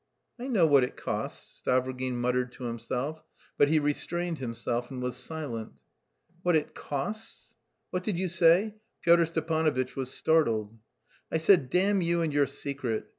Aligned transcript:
"I 0.39 0.47
know 0.47 0.65
what 0.65 0.83
it 0.83 0.97
costs," 0.97 1.61
Stavrogin 1.61 2.13
muttered 2.15 2.53
to 2.53 2.63
himself, 2.63 3.23
but 3.55 3.67
he 3.67 3.77
restrained 3.77 4.39
himself 4.39 4.89
and 4.89 4.99
was 4.99 5.15
silent. 5.15 5.79
"What 6.41 6.55
it 6.55 6.73
costs? 6.73 7.53
What 7.91 8.03
did 8.03 8.17
you 8.17 8.27
say?" 8.27 8.73
Pyotr 9.03 9.27
Stepanovitch 9.27 9.95
was 9.95 10.09
startled. 10.11 10.75
"I 11.31 11.37
said, 11.37 11.69
'Damn 11.69 12.01
you 12.01 12.23
and 12.23 12.33
your 12.33 12.47
secret!' 12.47 13.09